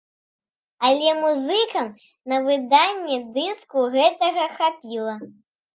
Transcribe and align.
Але 0.87 1.09
музыкам 1.23 1.87
на 2.33 2.37
выданне 2.49 3.21
дыску 3.39 3.87
гэтага 3.99 4.53
хапіла. 4.57 5.15